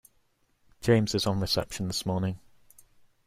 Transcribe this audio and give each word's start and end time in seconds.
James 0.79 1.13
is 1.13 1.27
on 1.27 1.39
reception 1.39 1.85
this 1.85 2.07
morning 2.07 2.39